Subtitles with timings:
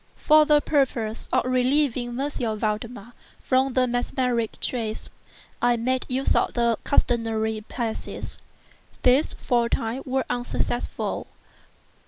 [0.15, 2.57] For the purpose of relieving M.
[2.57, 5.11] Valdemar from the mesmeric trance,
[5.61, 8.39] I made use of the customary passes.
[9.03, 11.27] These, for a time, were unsuccessful.